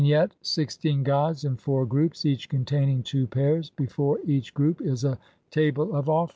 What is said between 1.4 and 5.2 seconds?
in four groups, each containing two pairs; before each group is a